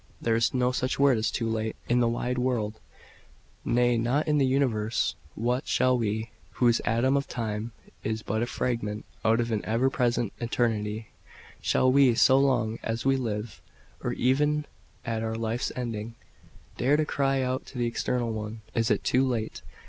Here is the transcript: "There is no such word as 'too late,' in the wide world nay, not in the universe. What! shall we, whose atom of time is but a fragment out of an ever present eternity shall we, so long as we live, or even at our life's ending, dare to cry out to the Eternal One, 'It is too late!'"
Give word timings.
"There 0.19 0.33
is 0.35 0.51
no 0.51 0.71
such 0.71 0.97
word 0.97 1.19
as 1.19 1.29
'too 1.29 1.47
late,' 1.47 1.75
in 1.87 1.99
the 1.99 2.07
wide 2.09 2.39
world 2.39 2.79
nay, 3.63 3.99
not 3.99 4.27
in 4.27 4.39
the 4.39 4.47
universe. 4.47 5.13
What! 5.35 5.67
shall 5.67 5.95
we, 5.95 6.31
whose 6.53 6.81
atom 6.85 7.15
of 7.15 7.27
time 7.27 7.71
is 8.03 8.23
but 8.23 8.41
a 8.41 8.47
fragment 8.47 9.05
out 9.23 9.39
of 9.39 9.51
an 9.51 9.63
ever 9.63 9.91
present 9.91 10.33
eternity 10.39 11.09
shall 11.61 11.91
we, 11.91 12.15
so 12.15 12.39
long 12.39 12.79
as 12.81 13.05
we 13.05 13.15
live, 13.15 13.61
or 14.03 14.11
even 14.13 14.65
at 15.05 15.21
our 15.21 15.35
life's 15.35 15.71
ending, 15.75 16.15
dare 16.77 16.97
to 16.97 17.05
cry 17.05 17.43
out 17.43 17.67
to 17.67 17.77
the 17.77 17.85
Eternal 17.85 18.33
One, 18.33 18.61
'It 18.73 18.89
is 18.89 18.99
too 19.03 19.23
late!'" 19.23 19.61